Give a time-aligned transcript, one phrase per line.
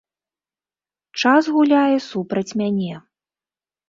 [1.23, 2.93] Час гуляе супраць мяне.